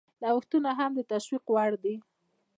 نوښتونه 0.21 0.69
هم 0.79 0.91
د 0.95 0.99
تشویق 1.11 1.45
وړ 1.53 1.71
دي. 1.83 1.95